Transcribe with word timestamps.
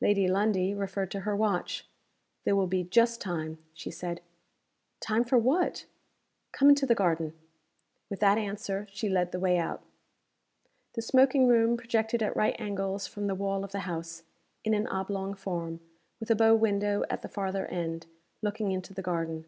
Lady 0.00 0.28
Lundie 0.28 0.74
referred 0.74 1.10
to 1.10 1.22
her 1.22 1.34
watch. 1.34 1.88
"There 2.44 2.54
will 2.54 2.68
be 2.68 2.84
just 2.84 3.20
time," 3.20 3.58
she 3.74 3.90
said. 3.90 4.20
"Time 5.00 5.24
for 5.24 5.36
what?" 5.38 5.86
"Come 6.52 6.68
into 6.68 6.86
the 6.86 6.94
garden." 6.94 7.32
With 8.08 8.20
that 8.20 8.38
answer, 8.38 8.86
she 8.92 9.08
led 9.08 9.32
the 9.32 9.40
way 9.40 9.58
out 9.58 9.82
The 10.92 11.02
smoking 11.02 11.48
room 11.48 11.76
projected 11.76 12.22
at 12.22 12.36
right 12.36 12.54
angles 12.60 13.08
from 13.08 13.26
the 13.26 13.34
wall 13.34 13.64
of 13.64 13.72
the 13.72 13.80
house, 13.80 14.22
in 14.62 14.72
an 14.72 14.86
oblong 14.86 15.34
form 15.34 15.80
with 16.20 16.30
a 16.30 16.36
bow 16.36 16.54
window 16.54 17.02
at 17.10 17.22
the 17.22 17.28
farther 17.28 17.66
end, 17.66 18.06
looking 18.40 18.70
into 18.70 18.94
the 18.94 19.02
garden. 19.02 19.46